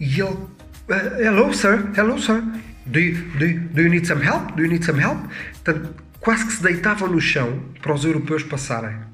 [0.00, 2.42] e ele, uh, hello sir, hello sir,
[2.86, 4.56] do you, do, you, do you need some help?
[4.56, 5.18] Do you need some help?
[5.64, 9.11] Portanto, quase que se deitavam no chão para os europeus passarem.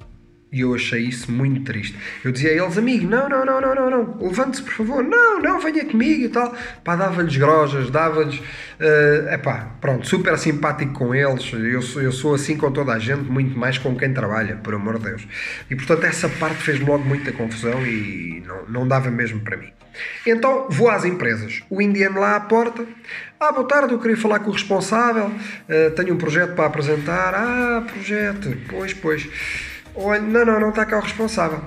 [0.50, 1.94] E eu achei isso muito triste.
[2.24, 5.40] Eu dizia a eles, amigo, não, não, não, não, não, não, levante-se por favor, não,
[5.40, 6.54] não, venha comigo e tal.
[6.82, 8.38] Pá, dava-lhes grojas, dava-lhes.
[8.38, 11.52] Uh, epá, pronto, super simpático com eles.
[11.52, 14.74] Eu sou, eu sou assim com toda a gente, muito mais com quem trabalha, por
[14.74, 15.28] amor de Deus.
[15.70, 19.70] E portanto, essa parte fez-me logo muita confusão e não, não dava mesmo para mim.
[20.26, 21.62] Então vou às empresas.
[21.68, 22.86] O indiano lá à porta.
[23.38, 25.26] Ah, boa tarde, eu queria falar com o responsável.
[25.26, 27.34] Uh, tenho um projeto para apresentar.
[27.34, 28.56] Ah, projeto.
[28.68, 29.28] Pois, pois.
[30.00, 31.60] Olha, não, não, não está cá o responsável.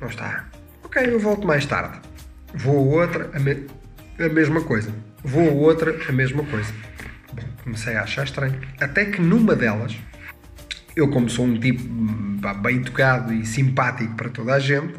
[0.00, 0.46] Não está.
[0.82, 2.00] Ok, eu volto mais tarde.
[2.54, 3.66] Vou a outra, a, me
[4.18, 4.90] a mesma coisa.
[5.22, 6.72] Vou a outra, a mesma coisa.
[7.34, 8.58] Bom, comecei a achar estranho.
[8.80, 9.94] Até que numa delas,
[10.96, 11.84] eu como sou um tipo
[12.62, 14.94] bem educado e simpático para toda a gente,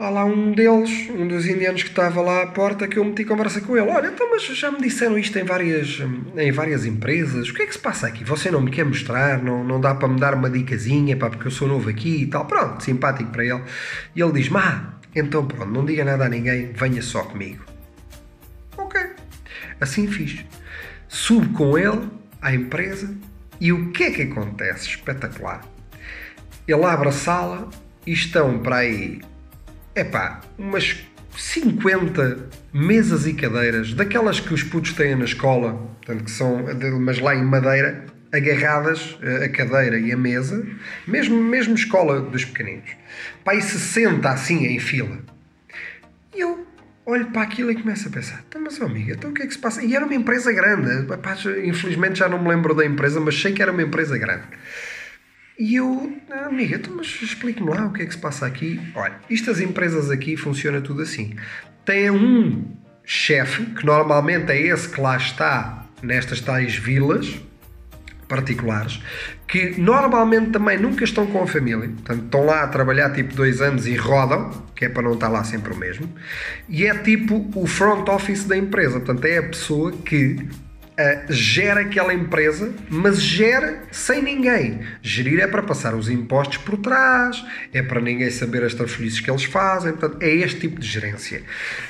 [0.00, 3.22] Há lá um deles, um dos indianos que estava lá à porta, que eu meti
[3.22, 3.86] conversa com ele.
[3.86, 5.98] Olha, então, mas já me disseram isto em várias,
[6.38, 7.50] em várias empresas.
[7.50, 8.24] O que é que se passa aqui?
[8.24, 9.42] Você não me quer mostrar?
[9.42, 12.26] Não, não dá para me dar uma dicasinha, pá, porque eu sou novo aqui e
[12.28, 12.46] tal.
[12.46, 13.62] Pronto, simpático para ele.
[14.16, 17.62] E ele diz: Má, então pronto, não diga nada a ninguém, venha só comigo.
[18.78, 18.98] Ok.
[19.82, 20.46] Assim fiz.
[21.08, 22.08] Subo com ele
[22.40, 23.14] à empresa
[23.60, 24.88] e o que é que acontece?
[24.88, 25.60] Espetacular.
[26.66, 27.68] Ele abre a sala
[28.06, 29.20] e estão para aí
[29.94, 31.04] epá, umas
[31.36, 36.64] 50 mesas e cadeiras, daquelas que os putos têm na escola, portanto, que são,
[37.00, 40.64] mas lá em madeira, agarradas a cadeira e a mesa,
[41.06, 42.90] mesmo, mesmo escola dos pequeninos.
[43.44, 45.18] Pá, e se senta assim em fila.
[46.34, 46.66] E eu
[47.04, 49.46] olho para aquilo e começo a pensar: então, mas, oh, amiga, então o que é
[49.46, 49.82] que se passa?
[49.82, 51.06] E era uma empresa grande.
[51.16, 54.44] Pá, infelizmente já não me lembro da empresa, mas sei que era uma empresa grande.
[55.60, 58.80] E eu, ah, amiga, então, mas explique-me lá o que é que se passa aqui.
[58.94, 61.36] Olha, estas empresas aqui funciona tudo assim.
[61.84, 62.64] Tem um
[63.04, 67.38] chefe, que normalmente é esse que lá está nestas tais vilas
[68.26, 69.02] particulares,
[69.46, 73.60] que normalmente também nunca estão com a família, portanto estão lá a trabalhar tipo dois
[73.60, 76.08] anos e rodam, que é para não estar lá sempre o mesmo,
[76.70, 80.48] e é tipo o front office da empresa, portanto é a pessoa que
[80.98, 84.80] uh, gera aquela empresa, mas gera sem ninguém.
[85.02, 89.30] Gerir é para passar os impostos por trás, é para ninguém saber as trafolhices que
[89.30, 91.42] eles fazem, portanto é este tipo de gerência.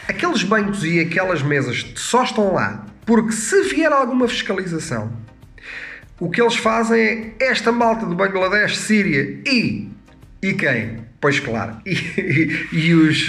[0.09, 5.13] Aqueles bancos e aquelas mesas só estão lá porque se vier alguma fiscalização,
[6.21, 9.89] o que eles fazem é esta malta do Bangladesh, Síria e.
[10.43, 10.99] E quem?
[11.21, 13.29] Pois claro, e, e, e, os,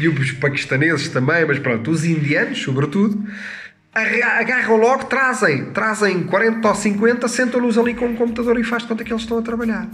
[0.00, 3.24] e os paquistaneses também, mas pronto, os indianos, sobretudo,
[3.92, 8.88] agarram logo, trazem, trazem 40 ou 50, sentam-nos ali com um computador e faz de
[8.88, 9.88] conta que eles estão a trabalhar.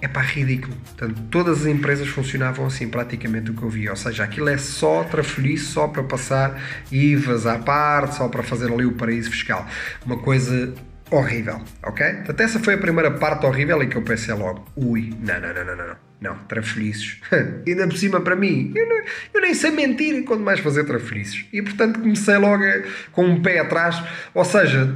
[0.00, 0.76] É pá, ridículo.
[0.76, 3.88] Portanto, todas as empresas funcionavam assim, praticamente o que eu vi.
[3.88, 6.60] Ou seja, aquilo é só trafolhice, só para passar
[6.92, 9.66] IVAs à parte, só para fazer ali o paraíso fiscal.
[10.04, 10.74] Uma coisa
[11.10, 12.06] horrível, ok?
[12.16, 15.54] Portanto, essa foi a primeira parte horrível em que eu pensei logo, ui, não, não,
[15.54, 17.20] não, não, não, não, trafolhices.
[17.66, 18.96] Ainda por cima para mim, eu, não,
[19.34, 21.44] eu nem sei mentir quando mais fazer trafolhices.
[21.52, 22.64] E portanto comecei logo
[23.12, 24.94] com um pé atrás, ou seja,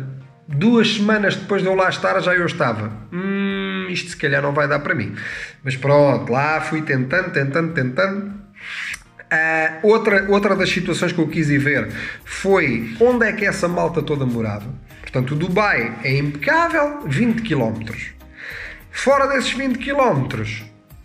[0.48, 4.52] duas semanas depois de eu lá estar já eu estava, hum, isto se calhar não
[4.52, 5.14] vai dar para mim.
[5.62, 8.38] Mas pronto, lá fui tentando, tentando, tentando.
[9.31, 11.88] Uh, outra, outra das situações que eu quis ir ver
[12.24, 14.66] foi onde é que essa malta toda morava.
[15.02, 17.92] Portanto, o Dubai é impecável, 20 km.
[18.90, 20.28] Fora desses 20 km,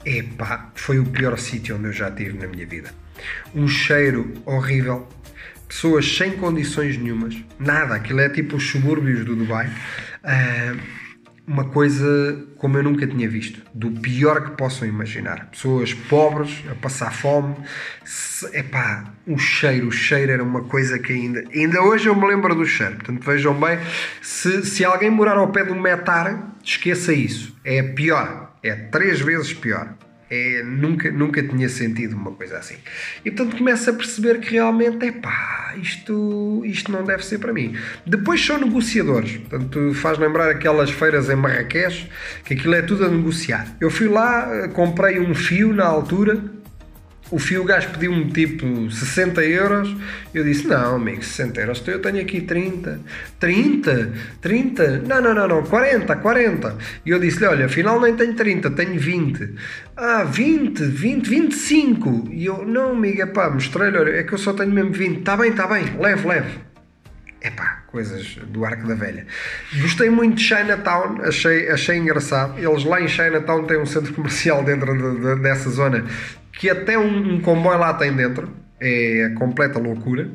[0.06, 2.90] epá, foi o pior sítio onde eu já estive na minha vida.
[3.54, 5.08] Um cheiro horrível,
[5.68, 9.68] pessoas sem condições nenhumas, nada, aquilo é tipo os subúrbios do Dubai.
[10.24, 11.04] Uh,
[11.46, 15.50] uma coisa como eu nunca tinha visto, do pior que possam imaginar.
[15.52, 17.56] Pessoas pobres a passar fome.
[18.54, 21.44] epá, o cheiro, o cheiro era uma coisa que ainda.
[21.54, 22.96] Ainda hoje eu me lembro do cheiro.
[22.96, 23.78] Portanto, vejam bem,
[24.22, 27.54] se, se alguém morar ao pé do metar, esqueça isso.
[27.66, 28.43] É pior.
[28.64, 29.94] É três vezes pior.
[30.30, 32.78] É, nunca, nunca tinha sentido uma coisa assim.
[33.24, 37.54] E portanto começo a perceber que realmente é pá, isto, isto não deve ser para
[37.54, 37.76] mim.
[38.04, 42.10] Depois são negociadores, portanto faz lembrar aquelas feiras em Marrakech,
[42.46, 43.76] que aquilo é tudo a negociar.
[43.80, 46.42] Eu fui lá, comprei um fio na altura
[47.34, 49.96] o fio gajo pediu-me tipo 60 euros.
[50.34, 51.88] Eu disse: Não, amigo, 60 euros.
[51.88, 53.00] Eu tenho aqui 30.
[53.40, 54.14] 30?
[54.40, 55.00] 30?
[55.00, 55.64] Não, não, não, não.
[55.64, 56.78] 40, 40.
[57.04, 59.56] E eu disse-lhe: Olha, afinal nem tenho 30, tenho 20.
[59.98, 62.30] Ah, 20, 20, 25.
[62.32, 65.20] E eu: Não, amiga, pá, mostrei-lhe: Olha, é que eu só tenho mesmo 20.
[65.20, 66.74] Está bem, está bem, leve, leve.
[67.42, 69.26] Epá, coisas do Arco da Velha.
[69.82, 72.58] Gostei muito de Chinatown, achei, achei engraçado.
[72.58, 76.06] Eles lá em Chinatown têm um centro comercial dentro de, de, dessa zona
[76.64, 78.50] que até um, um comboio lá tem dentro,
[78.80, 80.32] é a completa loucura.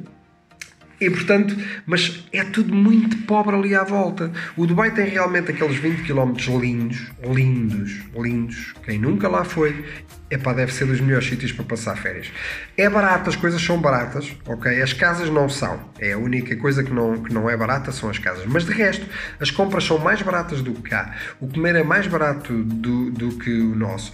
[1.00, 4.30] E portanto, mas é tudo muito pobre ali à volta.
[4.54, 8.74] O Dubai tem realmente aqueles 20 km lindos, lindos, lindos.
[8.84, 9.82] Quem nunca lá foi,
[10.30, 12.30] epá, deve ser dos melhores sítios para passar férias.
[12.76, 14.82] É barato, as coisas são baratas, ok?
[14.82, 15.90] As casas não são.
[15.98, 18.44] É a única coisa que não, que não é barata são as casas.
[18.46, 19.06] Mas de resto,
[19.40, 21.14] as compras são mais baratas do que cá.
[21.40, 24.12] O comer é mais barato do, do que o nosso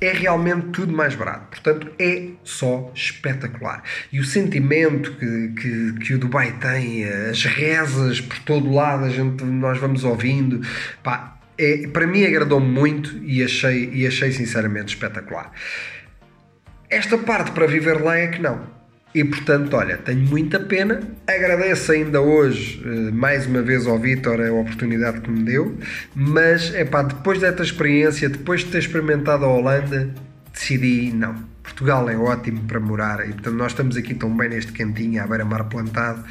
[0.00, 1.46] é realmente tudo mais barato.
[1.48, 3.82] Portanto, é só espetacular.
[4.12, 9.08] E o sentimento que, que, que o Dubai tem, as rezas por todo lado, a
[9.08, 10.60] gente, nós vamos ouvindo,
[11.02, 15.52] pá, é, para mim agradou-me muito e achei, e achei sinceramente espetacular.
[16.90, 18.74] Esta parte para viver lá é que não.
[19.14, 21.00] E portanto, olha, tenho muita pena.
[21.26, 25.78] Agradeço ainda hoje, eh, mais uma vez, ao Vitor a oportunidade que me deu.
[26.14, 30.10] Mas, é pá, depois desta experiência, depois de ter experimentado a Holanda,
[30.52, 31.34] decidi não.
[31.62, 35.26] Portugal é ótimo para morar e, portanto, nós estamos aqui tão bem neste cantinho, à
[35.26, 36.24] beira-mar plantado.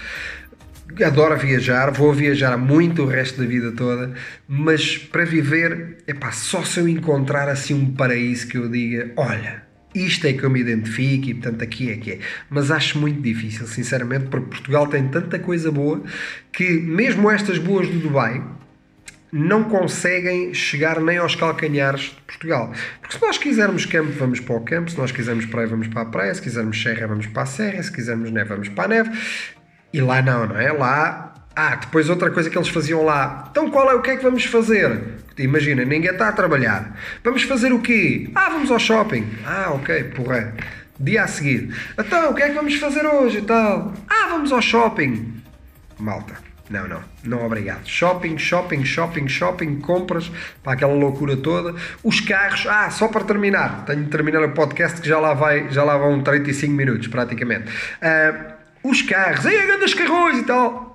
[1.03, 4.13] Adoro viajar, vou viajar muito o resto da vida toda,
[4.47, 9.11] mas para viver, é pá, só se eu encontrar assim um paraíso que eu diga:
[9.15, 9.63] olha,
[9.95, 12.19] isto é que eu me identifico e portanto aqui é que é.
[12.49, 16.03] Mas acho muito difícil, sinceramente, porque Portugal tem tanta coisa boa
[16.51, 18.43] que mesmo estas boas do Dubai
[19.31, 22.71] não conseguem chegar nem aos calcanhares de Portugal.
[23.01, 26.01] Porque se nós quisermos campo, vamos para o campo, se nós quisermos praia, vamos para
[26.03, 28.87] a praia, se quisermos serra, vamos para a serra, se quisermos neve, vamos para a
[28.87, 29.09] neve.
[29.93, 30.71] E lá não, não é?
[30.71, 33.47] Lá ah, depois outra coisa que eles faziam lá.
[33.51, 34.99] Então qual é o que é que vamos fazer?
[35.37, 36.97] Imagina, ninguém está a trabalhar.
[37.23, 38.29] Vamos fazer o quê?
[38.33, 39.27] Ah, vamos ao shopping.
[39.45, 40.53] Ah, ok, porra.
[40.99, 41.75] Dia a seguir.
[41.97, 43.93] Então, o que é que vamos fazer hoje e tal?
[44.07, 45.41] Ah, vamos ao shopping.
[45.99, 46.35] Malta.
[46.69, 47.85] Não, não, não obrigado.
[47.85, 50.31] Shopping, shopping, shopping, shopping, compras,
[50.63, 51.75] para aquela loucura toda.
[52.03, 55.69] Os carros, ah, só para terminar, tenho de terminar o podcast que já lá vai,
[55.69, 57.65] já lá vão 35 minutos praticamente.
[57.69, 60.92] Uh, os carros, aí grandes carrões e tal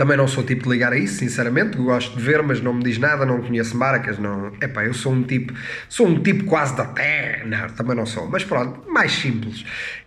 [0.00, 1.76] Também não sou tipo de ligar a isso, sinceramente.
[1.76, 4.18] Gosto de ver, mas não me diz nada, não conheço marcas.
[4.18, 4.50] Não...
[4.58, 5.52] Epá, eu sou um tipo,
[5.90, 7.68] sou um tipo quase da terra.
[7.76, 8.26] Também não sou.
[8.26, 9.62] Mas pronto, mais simples.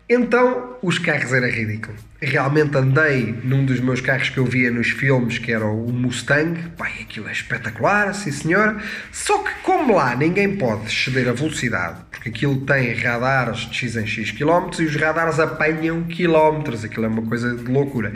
[0.10, 1.96] Então, os carros era ridículo.
[2.22, 6.60] Realmente andei num dos meus carros que eu via nos filmes, que era o Mustang.
[6.78, 8.82] Pai, aquilo é espetacular, sim senhor.
[9.12, 13.96] Só que como lá ninguém pode exceder a velocidade, porque aquilo tem radares de x
[13.96, 16.84] em x quilómetros e os radares apanham quilómetros.
[16.84, 18.14] Aquilo é uma coisa de loucura.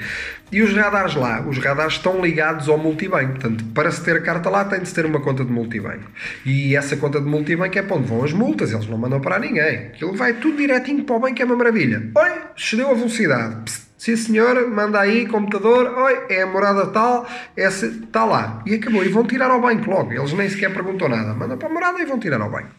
[0.49, 3.31] E os radares lá, os radares estão ligados ao multibanco.
[3.31, 6.09] Portanto, para se ter a carta lá, tem de se ter uma conta de multibanco.
[6.45, 9.39] E essa conta de multibanco é para onde vão as multas, eles não mandam para
[9.39, 9.87] ninguém.
[9.87, 12.11] Aquilo vai tudo direitinho para o banco, é uma maravilha.
[12.15, 13.55] Oi, excedeu a velocidade.
[13.65, 18.61] Psst, sim senhor, manda aí, computador, oi, é a morada tal, está lá.
[18.65, 19.03] E acabou.
[19.03, 20.13] E vão tirar ao banco logo.
[20.13, 21.33] Eles nem sequer perguntam nada.
[21.33, 22.69] Manda para a morada e vão tirar ao banco.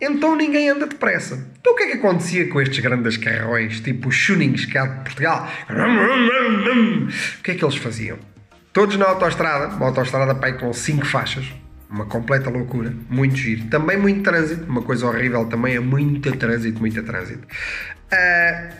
[0.00, 1.46] Então ninguém anda depressa.
[1.60, 5.04] Então o que é que acontecia com estes grandes carrões, tipo os Schunings cá de
[5.04, 5.48] Portugal?
[5.70, 8.18] O que é que eles faziam?
[8.72, 11.46] Todos na autoestrada, uma autoestrada pai com 5 faixas,
[11.88, 13.64] uma completa loucura, muito giro.
[13.68, 17.46] Também muito trânsito, uma coisa horrível também é muito trânsito, muito trânsito.
[18.12, 18.74] Uh,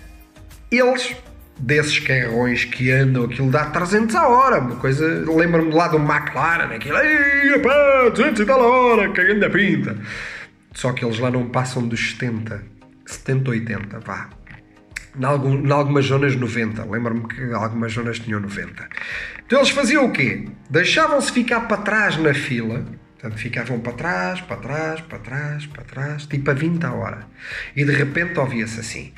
[0.71, 1.17] eles,
[1.59, 6.75] desses carrões que andam, aquilo dá 300 a hora, uma coisa, lembro-me lá do McLaren,
[6.75, 9.97] aquilo, ei, pá, 200 e tal a hora, cagando a pinta.
[10.75, 12.63] Só que eles lá não passam dos 70,
[13.07, 14.29] 70, 80, vá.
[15.19, 18.87] Em algumas zonas 90, lembro-me que algumas zonas tinham 90.
[19.47, 20.47] Então eles faziam o quê?
[20.69, 25.85] Deixavam-se ficar para trás na fila, portanto ficavam para trás, para trás, para trás, para
[25.85, 27.27] trás, tipo a 20 a hora.
[27.75, 29.15] E de repente ouvia-se assim.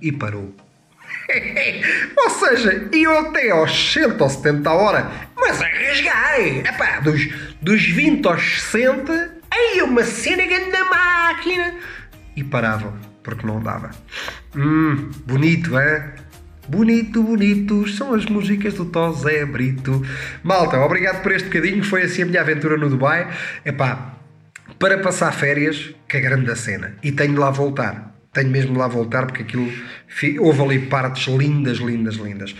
[0.00, 0.52] E parou.
[2.18, 7.28] ou seja, iam até aos 60 ou 70 a hora, mas a rasgar, epá, dos,
[7.62, 11.74] dos 20 aos 60, aí uma cena na máquina.
[12.34, 13.90] E paravam, porque não dava.
[14.56, 16.14] Hum, bonito, é?
[16.66, 20.04] Bonito, bonitos, são as músicas do Tosé Brito.
[20.42, 23.28] Malta, obrigado por este bocadinho, foi assim a minha aventura no Dubai.
[23.64, 24.17] Epá,
[24.78, 26.94] para passar férias, que é grande a cena.
[27.02, 29.70] E tenho de lá voltar tenho mesmo de lá voltar porque aquilo
[30.40, 32.54] houve ali partes lindas, lindas, lindas.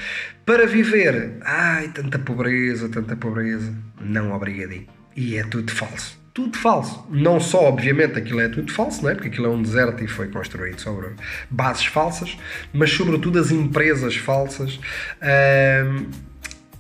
[0.45, 4.87] Para viver, ai, tanta pobreza, tanta pobreza, não obrigadinho.
[5.15, 6.19] E é tudo falso.
[6.33, 7.07] Tudo falso.
[7.11, 9.15] Não só, obviamente, aquilo é tudo falso, não é?
[9.15, 11.09] porque aquilo é um deserto e foi construído sobre
[11.51, 12.37] bases falsas,
[12.73, 14.79] mas sobretudo as empresas falsas.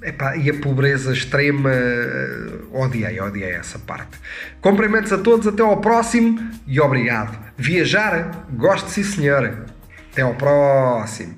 [0.03, 1.71] Epá, e a pobreza extrema,
[2.73, 4.19] odiei, odiei essa parte.
[4.61, 7.37] Cumprimentos a todos, até ao próximo e obrigado.
[7.57, 9.67] Viajar, gosto sim senhor.
[10.13, 11.37] Até ao próximo.